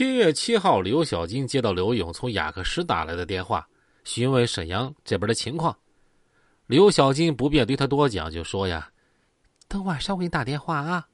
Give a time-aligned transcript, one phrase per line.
[0.00, 3.68] 七月七号，刘小金接到刘勇从雅克什打来的电话，
[4.02, 5.76] 询问沈阳这边的情况。
[6.66, 8.90] 刘小金不便对他多讲，就说呀
[9.68, 11.06] ：“等晚上我给你打电话啊。”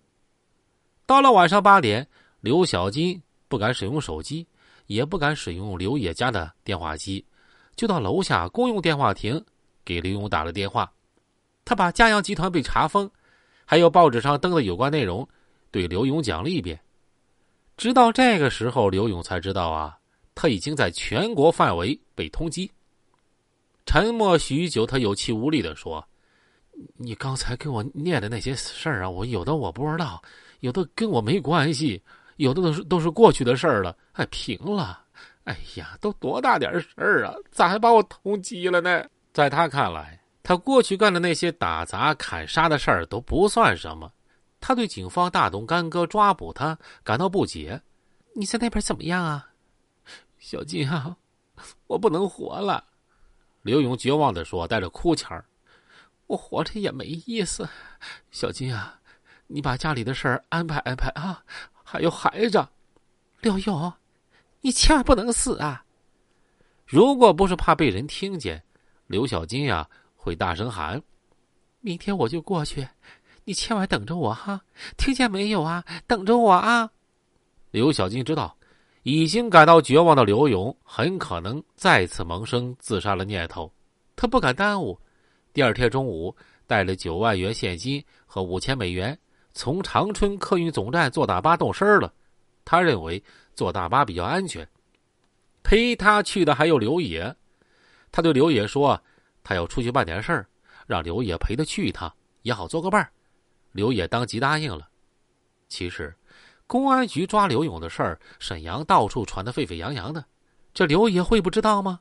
[1.05, 2.07] 到了晚上八点，
[2.39, 4.47] 刘小金不敢使用手机，
[4.87, 7.27] 也不敢使用刘野家的电话机，
[7.75, 9.45] 就到楼下公用电话亭
[9.85, 10.89] 给刘勇打了电话。
[11.65, 13.11] 他把嘉阳集团被查封，
[13.65, 15.29] 还有报纸上登的有关内容，
[15.73, 16.81] 对刘勇讲了一遍。
[17.77, 19.99] 直到这个时候，刘勇才知道啊，
[20.35, 22.69] 他已经在全国范围被通缉。
[23.85, 26.05] 沉默许久，他有气无力的说
[26.97, 30.21] ：“你刚才给我念的那些事儿啊，我有的我不知道，
[30.61, 32.03] 有的跟我没关系，
[32.37, 33.97] 有的都是都是过去的事儿了。
[34.13, 35.03] 哎，平了。
[35.45, 44.11] 哎呀，都多大点事儿啊，咋还把我通缉了呢？”在他看来，他过去干的那些打砸砍杀的事儿都不算什么。
[44.61, 47.81] 他对警方大动干戈抓捕他感到不解。
[48.35, 49.51] 你在那边怎么样啊，
[50.39, 51.17] 小金啊？
[51.87, 52.85] 我不能活了。
[53.63, 55.43] 刘勇绝望的说，带着哭腔
[56.29, 57.69] ：“我活着也没意思。
[58.31, 59.01] 小金啊，
[59.47, 61.43] 你把家里的事儿安排安排啊，
[61.83, 62.67] 还有孩子。
[63.41, 63.93] 刘勇，
[64.61, 65.85] 你千万不能死啊！
[66.85, 68.63] 如果不是怕被人听见，
[69.07, 71.03] 刘小金呀会大声喊：
[71.81, 72.87] 明天我就过去。”
[73.49, 74.61] 你千万等着我哈，
[74.97, 75.85] 听见没有啊？
[76.09, 76.91] 等着我啊！
[77.71, 78.57] 刘小金知道，
[79.05, 83.73] 已经感到绝望的刘勇很可能再次萌生自杀的念头，
[84.17, 84.99] 他不敢耽误。
[85.53, 86.35] 第二天中午，
[86.67, 89.17] 带了九万元现金和五千美元，
[89.53, 92.13] 从长春客运总站坐大巴动身了。
[92.65, 93.23] 他认为
[93.55, 94.69] 坐大巴比较安全。
[95.63, 97.33] 陪他去的还有刘野，
[98.11, 99.01] 他对刘野说
[99.45, 100.49] ：“他要出去办点事儿，
[100.85, 103.09] 让刘野陪他去一趟，也好做个伴儿。”
[103.77, 104.89] 刘野当即答应了。
[105.69, 106.13] 其实，
[106.67, 110.25] 公安局抓刘勇的事儿，沈阳到处传得沸沸扬扬的，
[110.73, 112.01] 这刘野会不知道吗？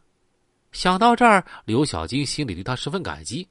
[0.72, 3.48] 想到这儿，刘小金心里对他十分感激。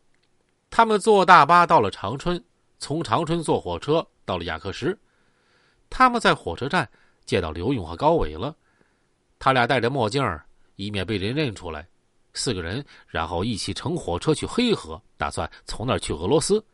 [0.70, 2.42] 他们坐大巴到了长春，
[2.78, 4.98] 从长春坐火车到了雅克什。
[5.88, 6.88] 他们在火车站
[7.24, 8.56] 见到刘勇和高伟了，
[9.38, 10.22] 他俩戴着墨镜
[10.76, 11.86] 以免被人认出来。
[12.32, 16.64] 四个人然后一起乘火车去黑河，打算从那儿去俄罗斯。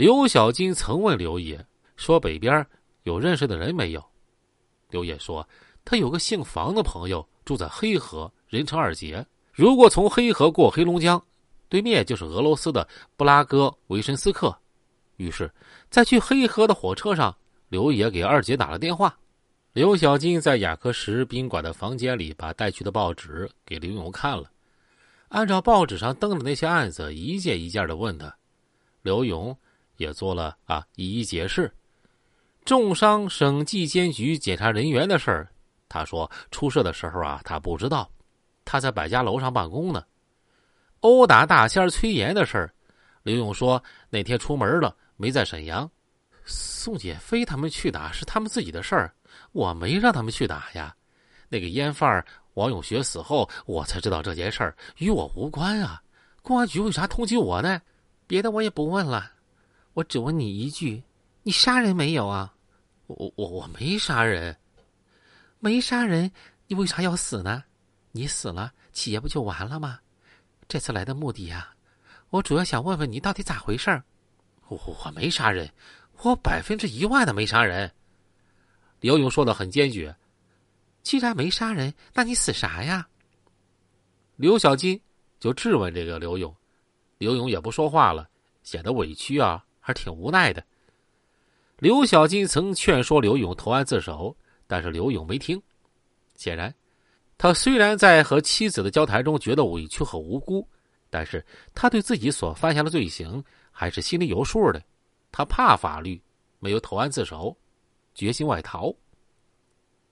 [0.00, 1.62] 刘小金曾问刘野
[1.94, 2.66] 说：“北边
[3.02, 4.02] 有认识的人没有？”
[4.88, 5.46] 刘野说
[5.84, 9.22] ：“他有个姓房的朋友住在黑河，人称二姐。
[9.52, 11.22] 如果从黑河过黑龙江，
[11.68, 14.56] 对面就是俄罗斯的布拉戈维申斯克。”
[15.18, 15.52] 于是，
[15.90, 17.36] 在去黑河的火车上，
[17.68, 19.14] 刘野给二姐打了电话。
[19.74, 24.50] 刘小金在雅克什宾馆的房间里，把带去的报纸给刘勇看了，
[25.28, 28.34] 按照报纸上登的那些案子，一件一件的问他。
[29.02, 29.54] 刘勇。
[30.00, 31.70] 也做了啊，一一解释。
[32.64, 35.48] 重伤省纪监局检查人员的事儿，
[35.90, 38.10] 他说出事的时候啊，他不知道，
[38.64, 40.02] 他在百家楼上办公呢。
[41.00, 42.72] 殴打大仙崔岩的事儿，
[43.22, 45.88] 刘勇说那天出门了，没在沈阳。
[46.46, 49.12] 宋姐非他们去打是他们自己的事儿，
[49.52, 50.96] 我没让他们去打呀。
[51.50, 52.24] 那个烟贩
[52.54, 56.02] 王永学死后，我才知道这件事儿与我无关啊。
[56.40, 57.82] 公安局为啥通缉我呢？
[58.26, 59.30] 别的我也不问了。
[59.94, 61.02] 我只问你一句：
[61.42, 62.54] 你杀人没有啊？
[63.06, 64.56] 我我我没杀人，
[65.58, 66.30] 没杀人，
[66.68, 67.64] 你为啥要死呢？
[68.12, 70.00] 你死了，企业不就完了吗？
[70.68, 71.74] 这次来的目的呀，
[72.30, 74.04] 我主要想问问你到底咋回事儿。
[74.68, 75.68] 我我没杀人，
[76.22, 77.92] 我百分之一万的没杀人。
[79.00, 80.14] 刘勇说的很坚决。
[81.02, 83.08] 既然没杀人，那你死啥呀？
[84.36, 85.00] 刘小金
[85.40, 86.54] 就质问这个刘勇，
[87.18, 88.28] 刘勇也不说话了，
[88.62, 89.64] 显得委屈啊。
[89.80, 90.62] 还挺无奈的。
[91.78, 94.36] 刘小金曾劝说刘勇投案自首，
[94.66, 95.60] 但是刘勇没听。
[96.36, 96.72] 显然，
[97.38, 100.68] 他虽然在和妻子的交谈中觉得委屈和无辜，
[101.08, 101.42] 但是
[101.74, 104.82] 他对自己所犯下的罪行还是心里有数的。
[105.32, 106.20] 他怕法律，
[106.58, 107.56] 没有投案自首，
[108.14, 108.94] 决心外逃。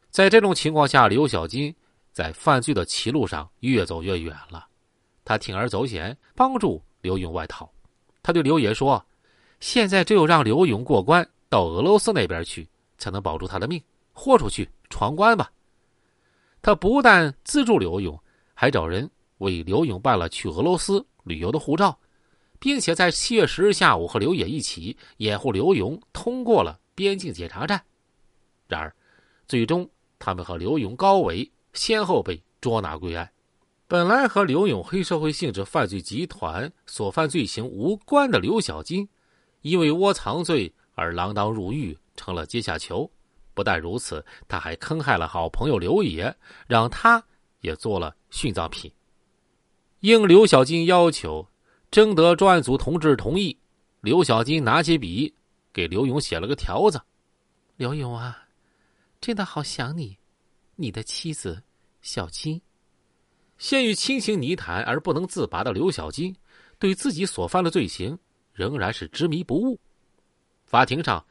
[0.09, 1.75] 在这种情况下，刘小金
[2.12, 4.67] 在犯罪的歧路上越走越远了。
[5.23, 7.71] 他铤而走险，帮助刘勇外逃。
[8.23, 9.05] 他对刘爷说。
[9.60, 13.82] 现在只有让刘勇过关到俄罗斯那边去，才能保住他的命，
[14.12, 15.50] 豁出去闯关吧。
[16.62, 18.19] 他不但资助刘勇，
[18.55, 21.99] 还找人为刘勇办了去俄罗斯旅游的护照，
[22.58, 27.82] 并且在七月十日下午和刘野一起掩护刘勇通过了边境检查站。
[28.66, 28.94] 然而，
[29.46, 29.88] 最终
[30.19, 33.28] 他们和刘勇、高伟先后被捉拿归案。
[33.87, 39.08] 本来和刘勇黑社会性质犯罪集团所犯罪行无关的刘小金。
[39.69, 43.11] 因为窝藏罪而锒铛入狱，成了阶下囚。
[43.55, 46.35] 不但如此，他还坑害了好朋友刘野，
[46.67, 47.23] 让他
[47.61, 48.91] 也做了殉葬品。
[50.00, 51.44] 应刘小金要求，
[51.91, 53.59] 征得专案组同志同意，
[54.00, 55.35] 刘小金拿起笔
[55.73, 57.00] 给刘勇写了个条子
[57.76, 58.47] ：“刘勇啊，
[59.21, 60.17] 真的好想你，
[60.76, 61.61] 你的妻子
[62.00, 62.62] 小金。”
[63.59, 66.37] 陷于亲情泥潭而不能自拔的刘小金，
[66.79, 68.17] 对自己所犯的罪行
[68.58, 69.78] 仍然是执迷不悟。
[70.64, 71.25] 法庭上。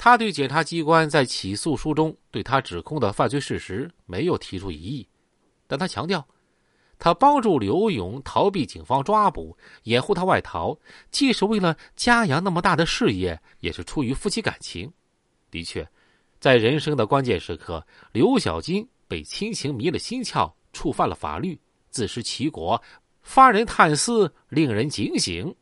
[0.00, 5.08] 他对检察机关在起诉书中对他指控的犯罪事实没有提出异议，
[5.66, 6.24] 但他强调，
[7.00, 10.78] 他帮助刘勇逃避警方抓捕，掩护他外逃，
[11.10, 14.88] 既是为了嘉阳那么大的事业，也是出于夫妻感情。
[15.50, 15.84] 的确，
[16.38, 21.60] 在人生的关键时刻，刘小金被亲情迷了心窍，触犯了法律，
[21.90, 22.80] 自食其果，
[23.20, 25.52] 发人探思，令人警醒。